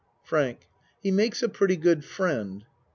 [0.23, 0.67] FRANK
[0.99, 2.65] He makes a pretty good friend.